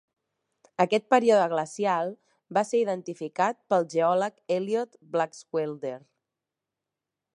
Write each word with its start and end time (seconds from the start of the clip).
Aquest 0.83 1.03
període 1.13 1.43
glacial 1.51 2.09
va 2.59 2.63
ser 2.69 2.81
identificat 2.85 3.59
pel 3.75 3.85
geòleg 3.95 4.43
Eliot 4.57 4.99
Blackwelder. 5.17 5.97